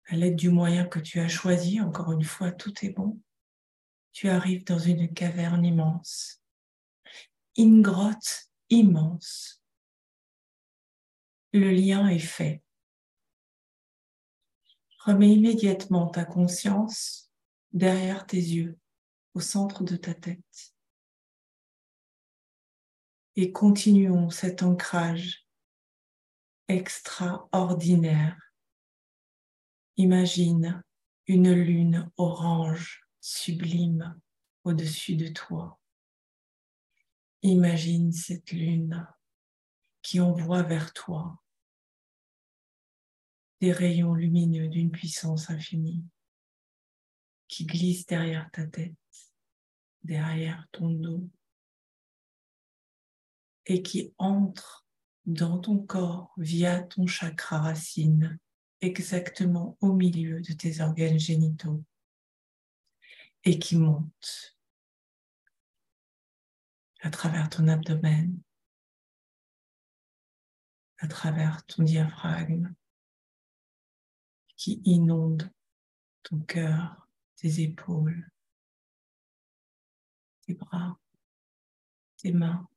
à 0.07 0.17
l'aide 0.17 0.37
du 0.37 0.49
moyen 0.49 0.87
que 0.87 0.99
tu 0.99 1.21
as 1.21 1.29
choisi, 1.29 1.81
encore 1.81 2.13
une 2.13 2.25
fois, 2.25 2.53
tout 2.53 2.73
est 2.85 2.91
bon, 2.91 3.21
tu 4.13 4.29
arrives 4.29 4.65
dans 4.65 4.79
une 4.79 5.13
caverne 5.13 5.65
immense, 5.65 6.41
une 7.57 7.83
grotte 7.83 8.51
immense. 8.71 9.63
Le 11.53 11.71
lien 11.71 12.09
est 12.09 12.19
fait 12.19 12.63
Remets 15.07 15.35
immédiatement 15.35 16.09
ta 16.09 16.25
conscience 16.25 17.31
derrière 17.71 18.27
tes 18.27 18.39
yeux, 18.39 18.77
au 19.35 19.41
centre 19.41 19.85
de 19.85 19.95
ta 19.95 20.15
tête. 20.15 20.75
Et 23.37 23.53
continuons 23.53 24.31
cet 24.31 24.65
ancrage 24.65 25.47
extraordinaire. 26.67 28.37
Imagine 29.97 30.83
une 31.29 31.53
lune 31.53 32.11
orange 32.17 33.07
sublime 33.21 34.21
au-dessus 34.65 35.15
de 35.15 35.29
toi. 35.29 35.79
Imagine 37.43 38.11
cette 38.11 38.51
lune 38.51 39.07
qui 40.03 40.19
envoie 40.19 40.65
vers 40.65 40.93
toi 40.93 41.41
des 43.61 43.73
rayons 43.73 44.15
lumineux 44.15 44.69
d'une 44.69 44.91
puissance 44.91 45.51
infinie 45.51 46.05
qui 47.49 47.65
glissent 47.65 48.07
derrière 48.07 48.51
ta 48.53 48.67
tête, 48.67 48.95
derrière 50.03 50.67
ton 50.73 50.91
dos 50.91 51.29
et 53.67 53.83
qui 53.83 54.15
entrent 54.19 54.87
dans 55.25 55.59
ton 55.59 55.79
corps 55.79 56.33
via 56.37 56.83
ton 56.83 57.07
chakra 57.07 57.61
racine, 57.61 58.39
exactement 58.81 59.77
au 59.81 59.93
milieu 59.93 60.41
de 60.41 60.53
tes 60.53 60.81
organes 60.81 61.19
génitaux 61.19 61.83
et 63.45 63.59
qui 63.59 63.77
montent 63.77 64.57
à 67.01 67.11
travers 67.11 67.49
ton 67.49 67.69
abdomen, 67.69 68.41
à 70.99 71.09
travers 71.09 71.65
ton 71.67 71.83
diaphragme, 71.83 72.75
qui 74.57 74.81
inonde 74.85 75.51
ton 76.23 76.41
cœur, 76.41 77.09
tes 77.37 77.61
épaules, 77.61 78.31
tes 80.43 80.55
bras, 80.55 80.99
tes 82.17 82.33
mains, 82.33 82.69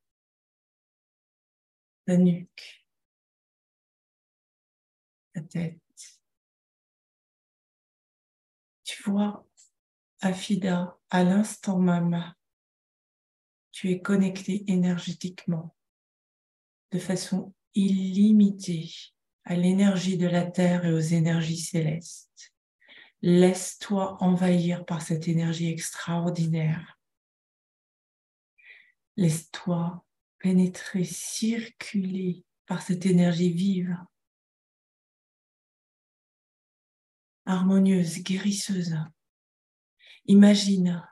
ta 2.05 2.17
nuque, 2.17 2.86
ta 5.33 5.41
tête. 5.41 5.79
Tu 8.83 9.03
vois, 9.03 9.48
Afida, 10.21 11.00
à 11.09 11.24
l'instant 11.24 11.79
même, 11.79 12.33
tu 13.71 13.91
es 13.91 14.01
connecté 14.01 14.69
énergétiquement 14.69 15.75
de 16.91 17.00
façon 17.00 17.53
illimitée 17.75 18.91
à 19.50 19.56
l'énergie 19.56 20.15
de 20.15 20.27
la 20.27 20.46
terre 20.46 20.86
et 20.86 20.94
aux 20.94 21.00
énergies 21.00 21.58
célestes. 21.58 22.53
Laisse-toi 23.24 24.22
envahir 24.24 24.86
par 24.86 25.01
cette 25.01 25.27
énergie 25.27 25.70
extraordinaire. 25.70 27.00
Laisse-toi 29.18 30.06
pénétrer, 30.38 31.03
circuler 31.03 32.46
par 32.68 32.84
cette 32.84 33.08
énergie 33.08 33.51
vive, 33.51 33.98
harmonieuse, 37.48 38.20
guérisseuse. 38.20 39.00
Imagine, 40.25 41.03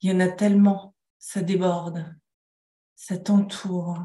il 0.00 0.10
y 0.10 0.12
en 0.12 0.18
a 0.18 0.28
tellement, 0.28 0.96
ça 1.20 1.40
déborde, 1.40 2.18
ça 2.96 3.16
t'entoure, 3.16 4.04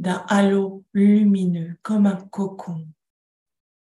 d'un 0.00 0.24
halo 0.28 0.86
lumineux, 0.94 1.78
comme 1.82 2.06
un 2.06 2.16
cocon. 2.16 2.88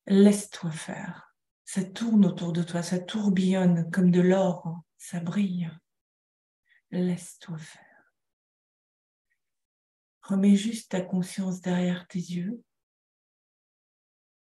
Laisse-toi 0.07 0.71
faire. 0.71 1.35
Ça 1.65 1.83
tourne 1.83 2.25
autour 2.25 2.51
de 2.51 2.63
toi, 2.63 2.81
ça 2.81 2.97
tourbillonne 2.97 3.91
comme 3.91 4.09
de 4.09 4.19
l'or, 4.19 4.81
ça 4.97 5.19
brille. 5.19 5.69
Laisse-toi 6.89 7.59
faire. 7.59 8.15
Remets 10.23 10.55
juste 10.55 10.91
ta 10.91 11.01
conscience 11.01 11.61
derrière 11.61 12.07
tes 12.07 12.17
yeux 12.17 12.63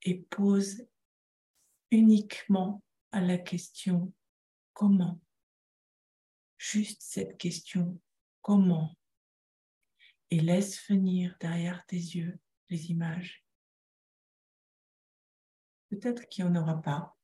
et 0.03 0.19
pose 0.29 0.87
uniquement 1.91 2.81
à 3.11 3.19
la 3.19 3.37
question 3.37 4.13
comment. 4.71 5.19
Juste 6.57 7.01
cette 7.01 7.37
question 7.37 7.99
comment 8.41 8.96
et 10.31 10.39
laisse 10.39 10.85
venir 10.87 11.35
derrière 11.39 11.85
tes 11.85 11.95
yeux 11.95 12.39
les 12.69 12.91
images. 12.91 13.45
Peut-être 15.89 16.27
qu'il 16.27 16.45
n'y 16.45 16.51
en 16.51 16.61
aura 16.61 16.81
pas. 16.81 17.17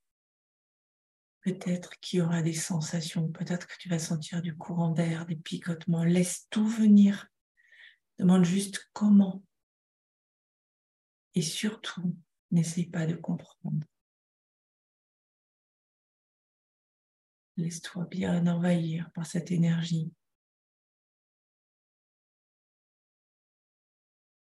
Peut-être 1.42 2.00
qu'il 2.00 2.20
y 2.20 2.22
aura 2.22 2.42
des 2.42 2.54
sensations. 2.54 3.30
Peut-être 3.30 3.68
que 3.68 3.78
tu 3.78 3.90
vas 3.90 4.00
sentir 4.00 4.42
du 4.42 4.56
courant 4.56 4.92
d'air, 4.92 5.26
des 5.26 5.36
picotements. 5.36 6.06
Laisse 6.06 6.48
tout 6.50 6.66
venir. 6.66 7.28
Demande 8.18 8.46
juste 8.46 8.90
comment. 8.94 9.44
Et 11.36 11.42
surtout, 11.42 12.16
n'essaye 12.52 12.86
pas 12.86 13.06
de 13.06 13.16
comprendre. 13.16 13.86
Laisse-toi 17.58 18.06
bien 18.06 18.48
envahir 18.48 19.12
par 19.12 19.26
cette 19.26 19.52
énergie 19.52 20.14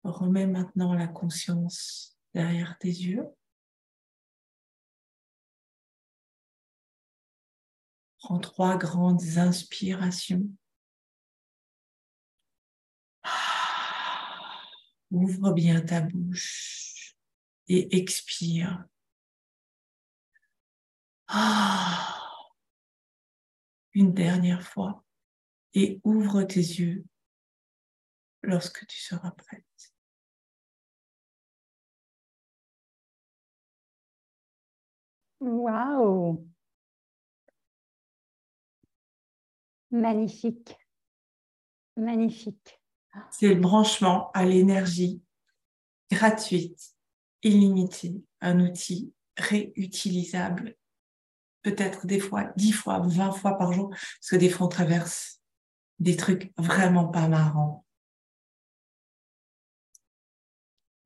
Remets 0.08 0.46
maintenant 0.46 0.94
la 0.94 1.06
conscience 1.06 2.16
derrière 2.34 2.78
tes 2.78 2.88
yeux. 2.88 3.26
Prends 8.18 8.38
trois 8.38 8.76
grandes 8.76 9.38
inspirations. 9.38 10.48
Ouvre 15.10 15.52
bien 15.52 15.80
ta 15.82 16.00
bouche 16.00 17.14
et 17.68 17.96
expire. 17.96 18.84
Une 23.94 24.14
dernière 24.14 24.62
fois 24.62 25.04
et 25.74 26.00
ouvre 26.04 26.42
tes 26.42 26.60
yeux 26.60 27.04
lorsque 28.42 28.86
tu 28.86 28.98
seras 28.98 29.30
prête. 29.30 29.67
Waouh 35.40 36.46
Magnifique. 39.90 40.76
Magnifique. 41.96 42.80
C'est 43.30 43.48
le 43.48 43.60
branchement 43.60 44.30
à 44.32 44.44
l'énergie 44.44 45.22
gratuite, 46.10 46.94
illimitée, 47.42 48.22
un 48.40 48.60
outil 48.60 49.12
réutilisable, 49.36 50.76
peut-être 51.62 52.06
des 52.06 52.20
fois, 52.20 52.52
dix 52.56 52.72
fois, 52.72 53.00
vingt 53.00 53.32
fois 53.32 53.56
par 53.56 53.72
jour, 53.72 53.90
parce 53.90 54.30
que 54.30 54.36
des 54.36 54.50
fois 54.50 54.66
on 54.66 54.70
traverse 54.70 55.40
des 55.98 56.16
trucs 56.16 56.52
vraiment 56.56 57.08
pas 57.08 57.28
marrants. 57.28 57.84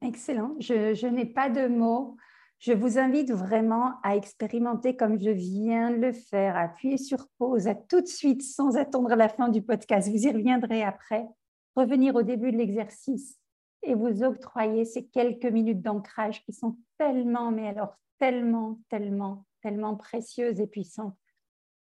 Excellent. 0.02 0.56
Je, 0.58 0.94
je 0.94 1.06
n'ai 1.06 1.26
pas 1.26 1.48
de 1.48 1.68
mots 1.68 2.16
Je 2.62 2.72
vous 2.72 2.96
invite 2.96 3.32
vraiment 3.32 3.94
à 4.04 4.14
expérimenter 4.14 4.94
comme 4.94 5.18
je 5.18 5.30
viens 5.30 5.90
de 5.90 5.96
le 5.96 6.12
faire, 6.12 6.54
à 6.54 6.60
appuyer 6.60 6.96
sur 6.96 7.26
pause, 7.36 7.66
à 7.66 7.74
tout 7.74 8.00
de 8.00 8.06
suite, 8.06 8.40
sans 8.40 8.76
attendre 8.76 9.16
la 9.16 9.28
fin 9.28 9.48
du 9.48 9.62
podcast. 9.62 10.08
Vous 10.08 10.28
y 10.28 10.30
reviendrez 10.30 10.84
après. 10.84 11.26
Revenir 11.74 12.14
au 12.14 12.22
début 12.22 12.52
de 12.52 12.58
l'exercice 12.58 13.36
et 13.82 13.96
vous 13.96 14.22
octroyer 14.22 14.84
ces 14.84 15.04
quelques 15.08 15.46
minutes 15.46 15.82
d'ancrage 15.82 16.44
qui 16.44 16.52
sont 16.52 16.76
tellement, 16.98 17.50
mais 17.50 17.66
alors 17.66 17.96
tellement, 18.20 18.78
tellement, 18.88 19.44
tellement 19.60 19.96
précieuses 19.96 20.60
et 20.60 20.68
puissantes. 20.68 21.16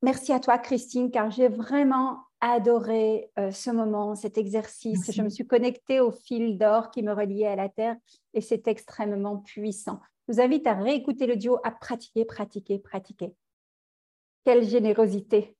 Merci 0.02 0.32
à 0.32 0.38
toi, 0.38 0.58
Christine, 0.58 1.10
car 1.10 1.28
j'ai 1.32 1.48
vraiment 1.48 2.20
adoré 2.40 3.32
euh, 3.40 3.50
ce 3.50 3.72
moment, 3.72 4.14
cet 4.14 4.38
exercice. 4.38 5.10
Je 5.10 5.22
me 5.22 5.28
suis 5.28 5.44
connectée 5.44 5.98
au 5.98 6.12
fil 6.12 6.56
d'or 6.56 6.92
qui 6.92 7.02
me 7.02 7.12
reliait 7.12 7.48
à 7.48 7.56
la 7.56 7.68
Terre 7.68 7.96
et 8.32 8.40
c'est 8.40 8.68
extrêmement 8.68 9.38
puissant. 9.38 9.98
Je 10.28 10.34
vous 10.34 10.40
invite 10.40 10.66
à 10.66 10.74
réécouter 10.74 11.26
le 11.26 11.36
duo, 11.36 11.58
à 11.64 11.70
pratiquer, 11.70 12.26
pratiquer, 12.26 12.78
pratiquer. 12.78 13.32
Quelle 14.44 14.62
générosité. 14.62 15.56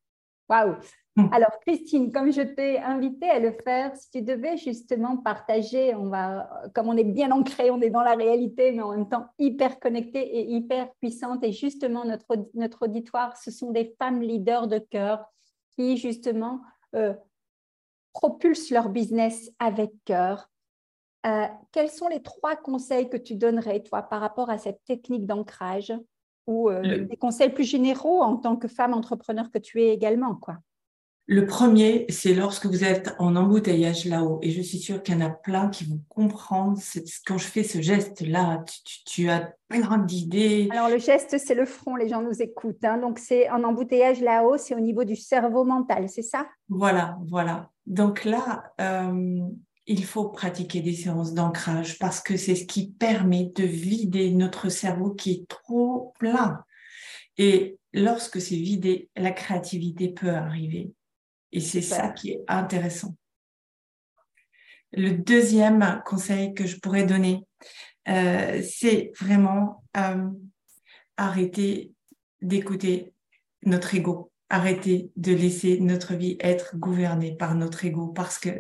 Waouh. 0.48 0.76
Alors, 1.32 1.58
Christine, 1.66 2.12
comme 2.12 2.30
je 2.30 2.42
t'ai 2.42 2.78
invité 2.78 3.28
à 3.30 3.38
le 3.38 3.52
faire, 3.64 3.96
si 3.96 4.10
tu 4.10 4.22
devais 4.22 4.56
justement 4.56 5.16
partager, 5.16 5.94
on 5.94 6.08
va, 6.08 6.48
comme 6.74 6.88
on 6.88 6.96
est 6.96 7.04
bien 7.04 7.30
ancré, 7.32 7.70
on 7.70 7.80
est 7.80 7.90
dans 7.90 8.02
la 8.02 8.14
réalité, 8.14 8.72
mais 8.72 8.82
en 8.82 8.92
même 8.92 9.08
temps 9.08 9.26
hyper 9.38 9.80
connecté 9.80 10.20
et 10.20 10.50
hyper 10.50 10.92
puissante. 11.00 11.42
Et 11.44 11.52
justement, 11.52 12.04
notre, 12.04 12.36
notre 12.54 12.84
auditoire, 12.84 13.36
ce 13.36 13.50
sont 13.50 13.72
des 13.72 13.96
femmes 13.98 14.20
leaders 14.20 14.68
de 14.68 14.78
cœur 14.78 15.24
qui, 15.76 15.96
justement, 15.96 16.60
euh, 16.94 17.14
propulsent 18.12 18.70
leur 18.70 18.90
business 18.90 19.50
avec 19.58 19.92
cœur. 20.04 20.50
Euh, 21.26 21.46
quels 21.72 21.90
sont 21.90 22.08
les 22.08 22.22
trois 22.22 22.56
conseils 22.56 23.08
que 23.08 23.16
tu 23.16 23.34
donnerais, 23.34 23.82
toi, 23.82 24.02
par 24.02 24.20
rapport 24.20 24.50
à 24.50 24.58
cette 24.58 24.84
technique 24.84 25.26
d'ancrage 25.26 25.92
ou 26.46 26.70
euh, 26.70 27.04
des 27.04 27.16
conseils 27.16 27.50
plus 27.50 27.64
généraux 27.64 28.22
en 28.22 28.36
tant 28.36 28.56
que 28.56 28.68
femme 28.68 28.94
entrepreneur 28.94 29.50
que 29.50 29.58
tu 29.58 29.82
es 29.82 29.88
également, 29.88 30.34
quoi? 30.36 30.58
Le 31.30 31.44
premier, 31.44 32.06
c'est 32.08 32.32
lorsque 32.32 32.64
vous 32.64 32.84
êtes 32.84 33.14
en 33.18 33.36
embouteillage 33.36 34.06
là-haut. 34.06 34.38
Et 34.40 34.50
je 34.50 34.62
suis 34.62 34.78
sûre 34.78 35.02
qu'il 35.02 35.14
y 35.14 35.18
en 35.18 35.26
a 35.26 35.28
plein 35.28 35.68
qui 35.68 35.84
vont 35.84 36.00
comprendre 36.08 36.80
quand 37.26 37.36
je 37.36 37.46
fais 37.46 37.64
ce 37.64 37.82
geste-là. 37.82 38.64
Tu, 39.04 39.28
as 39.28 39.52
plein 39.68 39.98
d'idées. 39.98 40.70
Alors, 40.72 40.88
le 40.88 40.96
geste, 40.96 41.36
c'est 41.36 41.54
le 41.54 41.66
front. 41.66 41.96
Les 41.96 42.08
gens 42.08 42.22
nous 42.22 42.40
écoutent. 42.40 42.82
Hein. 42.82 42.96
Donc, 42.96 43.18
c'est 43.18 43.50
en 43.50 43.62
embouteillage 43.62 44.22
là-haut, 44.22 44.56
c'est 44.56 44.74
au 44.74 44.80
niveau 44.80 45.04
du 45.04 45.16
cerveau 45.16 45.64
mental, 45.64 46.08
c'est 46.08 46.22
ça? 46.22 46.46
Voilà, 46.70 47.18
voilà. 47.28 47.68
Donc 47.84 48.24
là, 48.24 48.72
euh, 48.80 49.40
il 49.88 50.04
faut 50.04 50.28
pratiquer 50.28 50.82
des 50.82 50.94
séances 50.94 51.32
d'ancrage 51.32 51.98
parce 51.98 52.20
que 52.20 52.36
c'est 52.36 52.54
ce 52.54 52.66
qui 52.66 52.90
permet 52.92 53.50
de 53.54 53.64
vider 53.64 54.30
notre 54.32 54.68
cerveau 54.68 55.14
qui 55.14 55.32
est 55.32 55.48
trop 55.48 56.12
plein. 56.18 56.62
Et 57.38 57.78
lorsque 57.94 58.38
c'est 58.38 58.56
vidé, 58.56 59.08
la 59.16 59.32
créativité 59.32 60.10
peut 60.10 60.30
arriver. 60.30 60.92
Et 61.52 61.60
c'est 61.60 61.80
ça 61.80 62.10
qui 62.10 62.32
est 62.32 62.44
intéressant. 62.48 63.16
Le 64.92 65.12
deuxième 65.12 66.02
conseil 66.04 66.52
que 66.52 66.66
je 66.66 66.78
pourrais 66.78 67.06
donner, 67.06 67.46
euh, 68.08 68.62
c'est 68.62 69.12
vraiment 69.18 69.84
euh, 69.96 70.28
arrêter 71.16 71.92
d'écouter 72.42 73.14
notre 73.64 73.94
ego, 73.94 74.30
arrêter 74.50 75.10
de 75.16 75.32
laisser 75.32 75.80
notre 75.80 76.14
vie 76.14 76.36
être 76.40 76.76
gouvernée 76.76 77.34
par 77.34 77.54
notre 77.54 77.86
ego 77.86 78.08
parce 78.08 78.38
que 78.38 78.50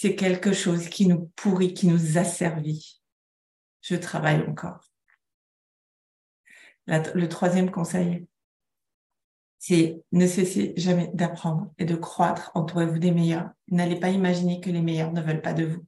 c'est 0.00 0.14
quelque 0.14 0.52
chose 0.52 0.88
qui 0.88 1.08
nous 1.08 1.26
pourrit, 1.34 1.74
qui 1.74 1.88
nous 1.88 2.18
asservit. 2.18 3.02
Je 3.80 3.96
travaille 3.96 4.40
encore. 4.42 4.84
le 6.86 7.26
troisième 7.26 7.72
conseil, 7.72 8.28
c'est 9.58 10.00
ne 10.12 10.28
cessez 10.28 10.72
jamais 10.76 11.10
d'apprendre 11.14 11.74
et 11.78 11.84
de 11.84 11.96
croître. 11.96 12.52
Entourez-vous 12.54 13.00
des 13.00 13.10
meilleurs. 13.10 13.50
N'allez 13.66 13.98
pas 13.98 14.10
imaginer 14.10 14.60
que 14.60 14.70
les 14.70 14.82
meilleurs 14.82 15.12
ne 15.12 15.20
veulent 15.20 15.42
pas 15.42 15.52
de 15.52 15.64
vous. 15.64 15.84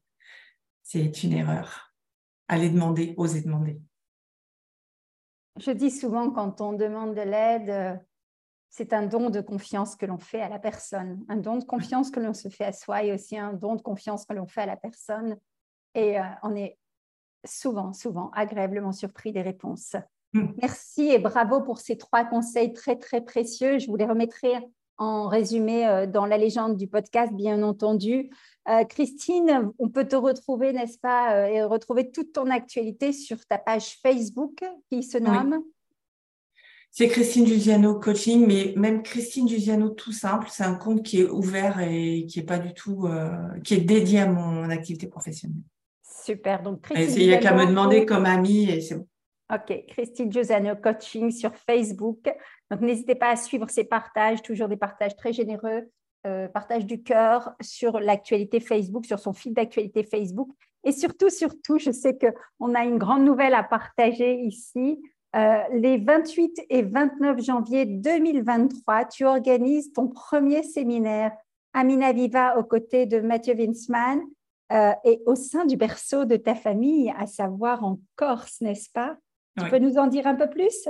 C'est 0.82 1.22
une 1.22 1.32
erreur. 1.32 1.94
Allez 2.48 2.68
demander, 2.68 3.14
osez 3.16 3.42
demander. 3.42 3.80
Je 5.56 5.70
dis 5.70 5.92
souvent 5.92 6.32
quand 6.32 6.60
on 6.60 6.72
demande 6.72 7.14
de 7.14 7.20
l'aide, 7.20 7.70
euh, 7.70 7.96
c'est 8.70 8.92
un 8.92 9.04
don 9.04 9.30
de 9.30 9.40
confiance 9.40 9.96
que 9.96 10.06
l'on 10.06 10.18
fait 10.18 10.40
à 10.40 10.48
la 10.48 10.60
personne, 10.60 11.24
un 11.28 11.36
don 11.36 11.56
de 11.56 11.64
confiance 11.64 12.10
que 12.10 12.20
l'on 12.20 12.32
se 12.32 12.48
fait 12.48 12.64
à 12.64 12.72
soi 12.72 13.02
et 13.02 13.12
aussi 13.12 13.36
un 13.36 13.52
don 13.52 13.74
de 13.74 13.82
confiance 13.82 14.24
que 14.24 14.32
l'on 14.32 14.46
fait 14.46 14.62
à 14.62 14.66
la 14.66 14.76
personne. 14.76 15.36
Et 15.96 16.20
euh, 16.20 16.22
on 16.44 16.54
est 16.54 16.78
souvent, 17.44 17.92
souvent 17.92 18.30
agréablement 18.30 18.92
surpris 18.92 19.32
des 19.32 19.42
réponses. 19.42 19.96
Mm. 20.34 20.52
Merci 20.62 21.08
et 21.08 21.18
bravo 21.18 21.62
pour 21.62 21.78
ces 21.78 21.98
trois 21.98 22.24
conseils 22.24 22.72
très, 22.72 22.96
très 22.96 23.20
précieux. 23.22 23.80
Je 23.80 23.88
vous 23.88 23.96
les 23.96 24.06
remettrai 24.06 24.52
en 24.98 25.26
résumé 25.26 25.88
euh, 25.88 26.06
dans 26.06 26.26
la 26.26 26.38
légende 26.38 26.76
du 26.76 26.86
podcast, 26.86 27.32
bien 27.32 27.64
entendu. 27.64 28.30
Euh, 28.68 28.84
Christine, 28.84 29.72
on 29.80 29.88
peut 29.88 30.06
te 30.06 30.14
retrouver, 30.14 30.72
n'est-ce 30.72 30.98
pas, 30.98 31.50
et 31.50 31.64
retrouver 31.64 32.12
toute 32.12 32.34
ton 32.34 32.48
actualité 32.50 33.12
sur 33.12 33.44
ta 33.46 33.58
page 33.58 33.98
Facebook 34.00 34.62
qui 34.90 35.02
se 35.02 35.18
nomme 35.18 35.60
C'est 36.90 37.08
Christine 37.08 37.46
Giusiano 37.46 38.00
Coaching, 38.00 38.46
mais 38.46 38.74
même 38.76 39.02
Christine 39.02 39.48
Giusiano 39.48 39.90
tout 39.90 40.12
simple, 40.12 40.48
c'est 40.50 40.64
un 40.64 40.74
compte 40.74 41.04
qui 41.04 41.20
est 41.20 41.28
ouvert 41.28 41.80
et 41.80 42.26
qui 42.26 42.40
est 42.40 42.44
pas 42.44 42.58
du 42.58 42.74
tout, 42.74 43.08
qui 43.62 43.74
est 43.74 43.80
dédié 43.80 44.20
à 44.20 44.26
mon 44.26 44.68
activité 44.70 45.06
professionnelle. 45.06 45.62
Super. 46.02 46.62
Donc, 46.62 46.82
Christine 46.82 47.20
il 47.20 47.28
n'y 47.28 47.34
a 47.34 47.38
qu'à 47.38 47.54
me 47.54 47.66
demander 47.66 48.04
comme 48.04 48.26
amie 48.26 48.68
et 48.68 48.80
c'est 48.80 48.96
bon. 48.96 49.06
Ok, 49.52 49.84
Christine 49.88 50.30
Giussano 50.30 50.76
Coaching 50.76 51.30
sur 51.32 51.54
Facebook. 51.56 52.30
Donc, 52.70 52.80
n'hésitez 52.82 53.16
pas 53.16 53.30
à 53.30 53.36
suivre 53.36 53.68
ses 53.68 53.84
partages, 53.84 54.42
toujours 54.42 54.68
des 54.68 54.76
partages 54.76 55.16
très 55.16 55.32
généreux, 55.32 55.90
euh, 56.26 56.46
partage 56.48 56.86
du 56.86 57.02
cœur 57.02 57.52
sur 57.60 57.98
l'actualité 57.98 58.60
Facebook, 58.60 59.06
sur 59.06 59.18
son 59.18 59.32
fil 59.32 59.52
d'actualité 59.52 60.04
Facebook. 60.04 60.50
Et 60.84 60.92
surtout, 60.92 61.30
surtout, 61.30 61.78
je 61.78 61.90
sais 61.90 62.16
qu'on 62.16 62.74
a 62.74 62.84
une 62.84 62.98
grande 62.98 63.24
nouvelle 63.24 63.54
à 63.54 63.64
partager 63.64 64.34
ici. 64.34 65.00
Euh, 65.36 65.62
les 65.72 65.98
28 65.98 66.66
et 66.70 66.82
29 66.82 67.40
janvier 67.40 67.86
2023, 67.86 69.04
tu 69.04 69.24
organises 69.24 69.92
ton 69.92 70.08
premier 70.08 70.62
séminaire 70.62 71.32
Amina 71.72 72.12
Viva 72.12 72.58
aux 72.58 72.64
côtés 72.64 73.06
de 73.06 73.20
Mathieu 73.20 73.54
Winsman 73.54 74.20
euh, 74.72 74.92
et 75.04 75.22
au 75.26 75.36
sein 75.36 75.66
du 75.66 75.76
berceau 75.76 76.24
de 76.24 76.36
ta 76.36 76.56
famille, 76.56 77.12
à 77.16 77.26
savoir 77.26 77.84
en 77.84 78.00
Corse, 78.16 78.60
n'est-ce 78.60 78.90
pas? 78.90 79.16
Tu 79.58 79.68
peux 79.68 79.78
nous 79.78 79.98
en 79.98 80.06
dire 80.06 80.26
un 80.26 80.34
peu 80.34 80.48
plus? 80.48 80.88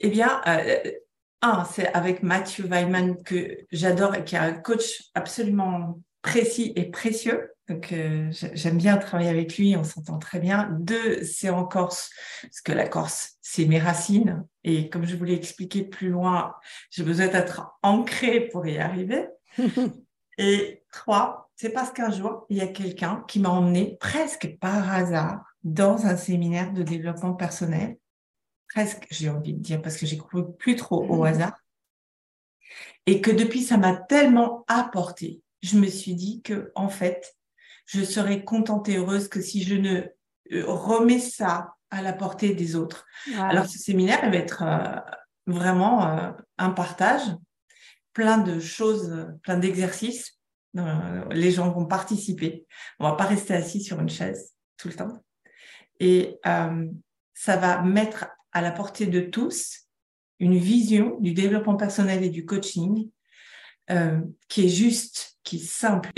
Eh 0.00 0.08
bien, 0.08 0.40
euh, 0.46 0.92
un, 1.42 1.64
c'est 1.64 1.92
avec 1.92 2.22
Mathieu 2.22 2.66
Weiman 2.66 3.22
que 3.22 3.58
j'adore 3.70 4.14
et 4.14 4.24
qui 4.24 4.36
est 4.36 4.38
un 4.38 4.54
coach 4.54 5.10
absolument 5.14 6.00
précis 6.22 6.72
et 6.76 6.90
précieux. 6.90 7.53
Donc, 7.68 7.92
euh, 7.92 8.30
j'aime 8.30 8.76
bien 8.76 8.98
travailler 8.98 9.30
avec 9.30 9.56
lui, 9.56 9.74
on 9.76 9.84
s'entend 9.84 10.18
très 10.18 10.38
bien. 10.38 10.68
Deux, 10.80 11.24
c'est 11.24 11.48
en 11.48 11.64
Corse, 11.64 12.10
parce 12.42 12.60
que 12.60 12.72
la 12.72 12.86
Corse, 12.86 13.38
c'est 13.40 13.64
mes 13.64 13.78
racines. 13.78 14.46
Et 14.64 14.90
comme 14.90 15.06
je 15.06 15.16
vous 15.16 15.24
l'ai 15.24 15.34
expliqué 15.34 15.82
plus 15.82 16.10
loin, 16.10 16.54
j'ai 16.90 17.04
besoin 17.04 17.28
d'être 17.28 17.78
ancré 17.82 18.48
pour 18.48 18.66
y 18.66 18.78
arriver. 18.78 19.28
et 20.38 20.84
trois, 20.92 21.50
c'est 21.56 21.70
parce 21.70 21.90
qu'un 21.90 22.10
jour, 22.10 22.44
il 22.50 22.58
y 22.58 22.60
a 22.60 22.66
quelqu'un 22.66 23.24
qui 23.28 23.40
m'a 23.40 23.48
emmené 23.48 23.96
presque 23.98 24.58
par 24.60 24.92
hasard 24.92 25.42
dans 25.62 26.04
un 26.04 26.16
séminaire 26.16 26.72
de 26.72 26.82
développement 26.82 27.32
personnel, 27.32 27.96
presque, 28.68 29.06
j'ai 29.10 29.30
envie 29.30 29.54
de 29.54 29.60
dire, 29.60 29.80
parce 29.80 29.96
que 29.96 30.04
j'ai 30.04 30.18
cru 30.18 30.52
plus 30.58 30.76
trop 30.76 31.02
au 31.04 31.18
mhm. 31.18 31.24
hasard, 31.24 31.54
et 33.06 33.22
que 33.22 33.30
depuis, 33.30 33.62
ça 33.62 33.78
m'a 33.78 33.96
tellement 33.96 34.64
apporté. 34.68 35.40
Je 35.62 35.78
me 35.78 35.86
suis 35.86 36.14
dit 36.14 36.42
que, 36.42 36.72
en 36.74 36.90
fait, 36.90 37.34
je 37.86 38.02
serais 38.02 38.44
contente 38.44 38.88
et 38.88 38.96
heureuse 38.96 39.28
que 39.28 39.40
si 39.40 39.62
je 39.62 39.74
ne 39.74 40.02
euh, 40.52 40.64
remets 40.66 41.20
ça 41.20 41.74
à 41.90 42.02
la 42.02 42.12
portée 42.12 42.54
des 42.54 42.74
autres. 42.74 43.06
Alors, 43.38 43.66
ce 43.66 43.78
séminaire, 43.78 44.20
il 44.24 44.30
va 44.30 44.36
être 44.36 44.62
euh, 44.62 45.00
vraiment 45.46 46.08
euh, 46.08 46.32
un 46.58 46.70
partage, 46.70 47.22
plein 48.12 48.38
de 48.38 48.58
choses, 48.58 49.28
plein 49.42 49.58
d'exercices. 49.58 50.40
les 51.30 51.52
gens 51.52 51.70
vont 51.70 51.86
participer. 51.86 52.66
On 52.98 53.08
va 53.08 53.14
pas 53.14 53.26
rester 53.26 53.54
assis 53.54 53.80
sur 53.80 54.00
une 54.00 54.08
chaise 54.08 54.54
tout 54.76 54.88
le 54.88 54.94
temps. 54.94 55.24
Et 56.00 56.40
ça 57.32 57.56
va 57.56 57.82
mettre 57.82 58.26
à 58.52 58.60
la 58.60 58.72
portée 58.72 59.06
de 59.06 59.20
tous 59.20 59.86
une 60.40 60.56
vision 60.56 61.16
du 61.20 61.32
développement 61.32 61.76
personnel 61.76 62.24
et 62.24 62.30
du 62.30 62.44
coaching 62.44 63.08
qui 64.48 64.64
est 64.64 64.68
juste, 64.68 65.38
qui 65.44 65.56
est 65.56 65.66
simple, 65.66 66.10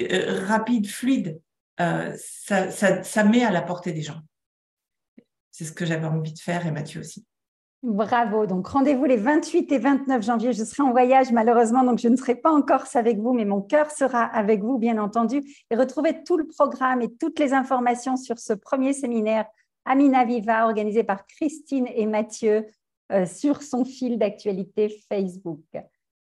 rapide, 0.47 0.87
fluide. 0.87 1.39
Ça, 1.79 2.71
ça, 2.71 3.03
ça, 3.03 3.25
met 3.25 3.45
à 3.45 3.51
la 3.51 3.63
portée 3.63 3.93
des 3.93 4.03
gens. 4.03 4.21
C'est 5.51 5.65
ce 5.65 5.73
que 5.73 5.87
j'avais 5.87 6.07
envie 6.07 6.33
de 6.33 6.39
faire 6.39 6.67
et 6.67 6.71
Mathieu 6.71 7.01
aussi. 7.01 7.27
Bravo. 7.83 8.47
Donc, 8.47 8.67
rendez-vous 8.67 9.05
les 9.05 9.17
28 9.17 9.71
et 9.71 9.79
29 9.79 10.23
janvier. 10.23 10.53
Je 10.53 10.65
serai 10.65 10.83
en 10.83 10.91
voyage, 10.91 11.31
malheureusement, 11.31 11.85
donc 11.85 11.99
je 11.99 12.09
ne 12.09 12.17
serai 12.17 12.35
pas 12.35 12.51
en 12.51 12.63
Corse 12.63 12.97
avec 12.97 13.19
vous, 13.19 13.33
mais 13.33 13.45
mon 13.45 13.61
cœur 13.61 13.91
sera 13.91 14.25
avec 14.25 14.63
vous, 14.63 14.79
bien 14.79 14.99
entendu. 14.99 15.43
Et 15.71 15.77
retrouvez 15.77 16.25
tout 16.25 16.37
le 16.37 16.47
programme 16.47 17.03
et 17.03 17.15
toutes 17.15 17.39
les 17.39 17.53
informations 17.53 18.17
sur 18.17 18.39
ce 18.39 18.55
premier 18.55 18.93
séminaire 18.93 19.47
Amina 19.85 20.25
Viva, 20.25 20.65
organisé 20.65 21.05
par 21.05 21.27
Christine 21.27 21.87
et 21.95 22.07
Mathieu 22.07 22.67
euh, 23.13 23.25
sur 23.25 23.63
son 23.63 23.85
fil 23.85 24.19
d'actualité 24.19 24.89
Facebook. 25.09 25.63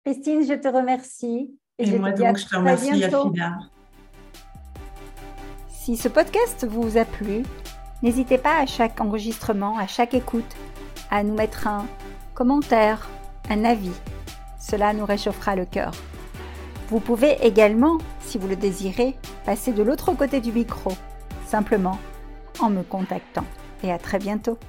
Christine, 0.05 0.45
je 0.45 0.53
te 0.53 0.67
remercie. 0.67 1.57
Et, 1.79 1.86
je 1.86 1.97
moi 1.97 2.12
donc, 2.12 2.38
je 2.38 2.45
te 2.45 2.55
remercie, 2.55 2.97
Yafina. 2.97 3.57
Si 5.88 5.95
ce 5.95 6.10
podcast 6.10 6.67
vous 6.69 6.97
a 6.97 7.06
plu, 7.06 7.43
n'hésitez 8.04 8.38
pas 8.38 8.58
à 8.60 8.65
chaque 8.65 9.00
enregistrement, 9.00 9.78
à 9.78 9.88
chaque 9.88 10.13
écoute, 10.13 10.58
à 11.10 11.23
nous 11.23 11.34
mettre 11.34 11.65
un 11.65 11.86
commentaire, 12.34 13.08
un 13.50 13.63
avis. 13.63 13.93
Cela 14.60 14.91
nous 14.91 15.06
réchauffera 15.06 15.56
le 15.56 15.63
cœur. 15.63 15.93
Vous 16.89 17.00
pouvez 17.00 17.38
également, 17.41 18.00
si 18.19 18.38
vous 18.38 18.50
le 18.50 18.58
désirez, 18.58 19.15
passer 19.45 19.71
de 19.71 19.82
l'autre 19.82 20.12
côté 20.12 20.41
du 20.41 20.52
micro, 20.52 20.91
simplement 21.45 21.97
en 22.60 22.69
me 22.69 22.84
contactant. 22.84 23.45
Et 23.82 23.89
à 23.89 23.97
très 23.97 24.19
bientôt. 24.19 24.60